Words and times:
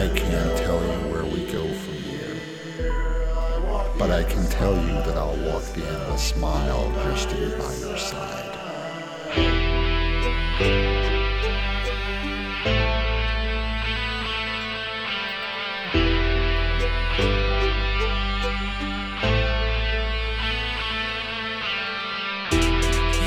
I 0.00 0.08
can't 0.08 0.56
tell 0.56 0.80
you 0.80 1.12
where 1.12 1.26
we 1.26 1.44
go 1.52 1.62
from 1.74 1.94
here, 1.94 2.40
but 3.98 4.10
I 4.10 4.24
can 4.24 4.48
tell 4.48 4.74
you 4.74 4.94
that 5.04 5.14
I'll 5.14 5.36
walk 5.44 5.62
the 5.74 5.86
endless 5.86 6.34
mile 6.36 6.90
just 7.04 7.28
to 7.28 7.36
be 7.36 7.50
by 7.50 7.74
your 7.74 7.98
side. 7.98 8.46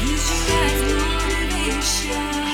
Use 0.02 0.28
your 0.28 0.58
eyes, 0.58 0.82
motivation. 0.90 2.53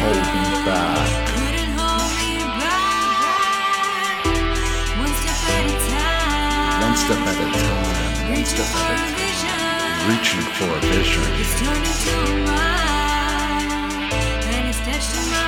hold 0.00 0.24
me 0.34 0.44
back. 0.64 1.28
One 4.98 6.96
step 6.96 7.18
at 7.28 7.38
a 7.38 7.48
time, 7.58 8.32
one 8.32 8.46
step 8.46 8.70
at 8.74 8.98
a 8.98 9.30
time. 9.42 10.08
Reaching 10.08 10.46
for 10.56 10.70
a 10.70 10.80
vision. 10.92 11.28
It's 11.42 11.54
mine, 12.46 13.72
and 14.54 14.68
it's 14.68 14.80
destined. 14.86 15.47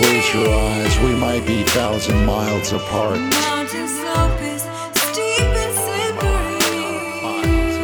close 0.00 0.32
your 0.34 0.48
eyes, 0.48 0.98
we 1.00 1.14
might 1.16 1.44
be 1.44 1.64
thousand 1.64 2.24
miles 2.24 2.72
apart. 2.72 3.18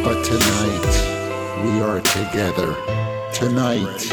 But 0.04 0.22
tonight, 0.22 0.86
we 1.64 1.80
are 1.80 2.00
together. 2.00 2.76
Tonight, 3.32 4.12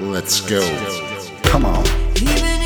let's 0.00 0.40
go. 0.40 0.62
Come 1.42 1.64
on. 1.64 2.61